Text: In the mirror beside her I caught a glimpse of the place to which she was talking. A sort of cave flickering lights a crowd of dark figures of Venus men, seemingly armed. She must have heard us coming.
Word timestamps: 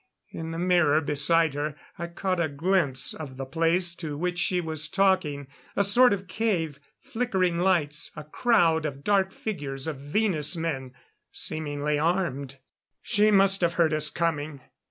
In 0.31 0.49
the 0.49 0.57
mirror 0.57 0.99
beside 0.99 1.53
her 1.53 1.75
I 1.99 2.07
caught 2.07 2.39
a 2.39 2.47
glimpse 2.47 3.13
of 3.13 3.37
the 3.37 3.45
place 3.45 3.93
to 3.97 4.17
which 4.17 4.39
she 4.39 4.59
was 4.59 4.89
talking. 4.89 5.45
A 5.75 5.83
sort 5.83 6.11
of 6.11 6.25
cave 6.25 6.79
flickering 6.99 7.59
lights 7.59 8.09
a 8.15 8.23
crowd 8.23 8.87
of 8.87 9.03
dark 9.03 9.31
figures 9.31 9.85
of 9.85 9.97
Venus 9.97 10.55
men, 10.55 10.95
seemingly 11.31 11.99
armed. 11.99 12.57
She 13.03 13.29
must 13.29 13.61
have 13.61 13.73
heard 13.73 13.93
us 13.93 14.09
coming. 14.09 14.61